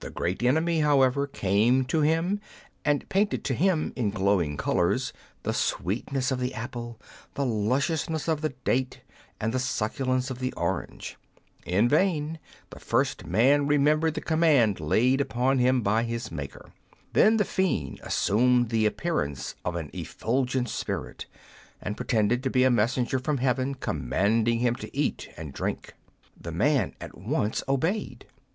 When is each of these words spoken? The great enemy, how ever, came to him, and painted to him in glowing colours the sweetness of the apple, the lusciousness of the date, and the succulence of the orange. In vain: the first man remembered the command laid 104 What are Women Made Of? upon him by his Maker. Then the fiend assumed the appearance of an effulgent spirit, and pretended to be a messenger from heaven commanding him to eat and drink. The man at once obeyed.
The 0.00 0.08
great 0.08 0.42
enemy, 0.42 0.80
how 0.80 1.02
ever, 1.02 1.26
came 1.26 1.84
to 1.88 2.00
him, 2.00 2.40
and 2.86 3.06
painted 3.10 3.44
to 3.44 3.54
him 3.54 3.92
in 3.96 4.08
glowing 4.08 4.56
colours 4.56 5.12
the 5.42 5.52
sweetness 5.52 6.30
of 6.30 6.40
the 6.40 6.54
apple, 6.54 6.98
the 7.34 7.44
lusciousness 7.44 8.28
of 8.28 8.40
the 8.40 8.54
date, 8.64 9.02
and 9.38 9.52
the 9.52 9.58
succulence 9.58 10.30
of 10.30 10.38
the 10.38 10.54
orange. 10.54 11.18
In 11.66 11.86
vain: 11.86 12.38
the 12.70 12.80
first 12.80 13.26
man 13.26 13.66
remembered 13.66 14.14
the 14.14 14.22
command 14.22 14.80
laid 14.80 15.20
104 15.20 15.20
What 15.20 15.20
are 15.20 15.20
Women 15.20 15.20
Made 15.20 15.20
Of? 15.20 15.26
upon 15.26 15.58
him 15.58 15.82
by 15.82 16.02
his 16.08 16.30
Maker. 16.32 16.72
Then 17.12 17.36
the 17.36 17.44
fiend 17.44 18.00
assumed 18.02 18.70
the 18.70 18.86
appearance 18.86 19.54
of 19.66 19.76
an 19.76 19.90
effulgent 19.92 20.70
spirit, 20.70 21.26
and 21.82 21.94
pretended 21.94 22.42
to 22.44 22.48
be 22.48 22.64
a 22.64 22.70
messenger 22.70 23.18
from 23.18 23.36
heaven 23.36 23.74
commanding 23.74 24.60
him 24.60 24.76
to 24.76 24.96
eat 24.96 25.28
and 25.36 25.52
drink. 25.52 25.92
The 26.40 26.52
man 26.52 26.94
at 27.02 27.18
once 27.18 27.62
obeyed. 27.68 28.24